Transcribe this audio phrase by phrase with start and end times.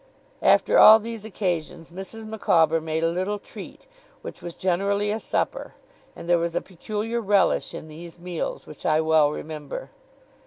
[0.41, 2.25] After all these occasions Mrs.
[2.27, 3.85] Micawber made a little treat,
[4.23, 5.75] which was generally a supper;
[6.15, 9.91] and there was a peculiar relish in these meals which I well remember.